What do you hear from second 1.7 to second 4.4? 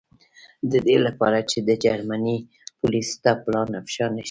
جرمني پولیسو ته پلان افشا نه شي.